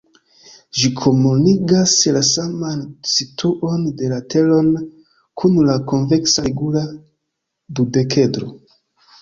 Ĝi 0.77 0.87
komunigas 0.99 1.93
la 2.15 2.23
saman 2.29 2.81
situon 3.11 3.85
de 3.99 4.09
lateroj 4.15 4.65
kun 5.43 5.61
la 5.69 5.77
konveksa 5.93 6.47
regula 6.49 6.85
dudekedro. 7.83 8.51